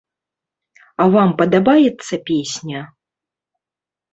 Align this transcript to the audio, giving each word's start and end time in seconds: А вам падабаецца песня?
А 1.03 1.05
вам 1.17 1.29
падабаецца 1.41 2.15
песня? 2.31 2.81